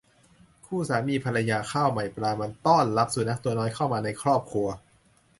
[0.65, 4.67] คู่สามีภรรยาข้าวใหม่ปลามันต้อนรับสุนัขตัวน้อยเข้ามาในครอบครัว